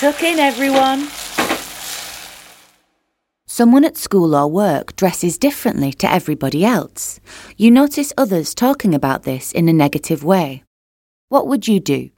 Tuck 0.00 0.22
in, 0.22 0.38
everyone. 0.38 1.08
Someone 3.46 3.84
at 3.84 3.98
school 3.98 4.34
or 4.34 4.50
work 4.50 4.96
dresses 4.96 5.36
differently 5.36 5.92
to 5.92 6.10
everybody 6.10 6.64
else. 6.64 7.20
You 7.58 7.70
notice 7.70 8.10
others 8.16 8.54
talking 8.54 8.94
about 8.94 9.24
this 9.24 9.52
in 9.52 9.68
a 9.68 9.74
negative 9.74 10.24
way. 10.24 10.64
What 11.28 11.46
would 11.48 11.68
you 11.68 11.80
do? 11.80 12.10